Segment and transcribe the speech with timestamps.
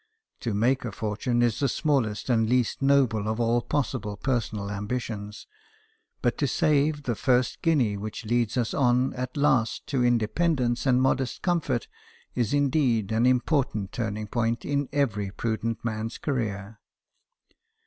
[0.39, 5.45] To make a fortune is the smallest and least noble of all possible personal ambitions;
[6.23, 10.99] but to save the first guinea which leads us on at last to independence and
[10.99, 11.87] modest comfort
[12.33, 16.79] is indeed an important turning point in every prudent man's career.